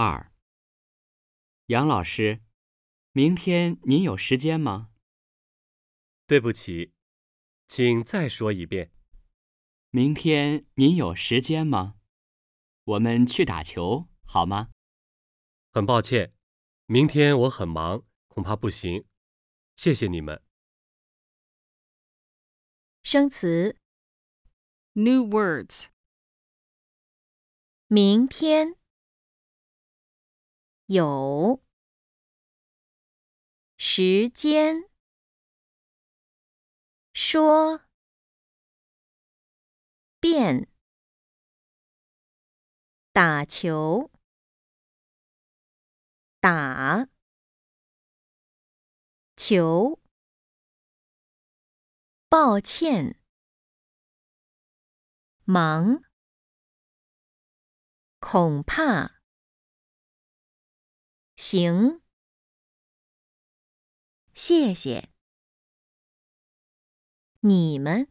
[0.00, 0.32] 二，
[1.66, 2.40] 杨老师，
[3.10, 4.92] 明天您有时间吗？
[6.24, 6.94] 对不起，
[7.66, 8.92] 请再说一遍。
[9.90, 11.96] 明天您有时间吗？
[12.84, 14.70] 我们去打球好吗？
[15.72, 16.32] 很抱歉，
[16.86, 19.04] 明天我很忙，恐怕不行。
[19.74, 20.40] 谢谢你们。
[23.02, 23.76] 生词
[24.92, 25.88] New words.
[27.88, 28.76] 明天
[30.88, 31.62] 有。
[33.76, 34.88] 时间。
[37.12, 37.82] 说。
[40.18, 40.66] 变。
[43.12, 44.10] 打球。
[46.40, 47.06] 打。
[49.36, 50.00] 球。
[52.30, 53.20] 抱歉。
[55.44, 56.02] 忙。
[58.20, 59.17] 恐怕，
[61.38, 62.00] 行，
[64.34, 65.08] 谢谢，
[67.38, 68.08] 你们。